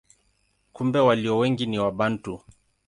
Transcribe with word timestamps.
Kumbe 0.73 0.99
walio 0.99 1.37
wengi 1.37 1.65
ni 1.65 1.79
Wabantu. 1.79 2.41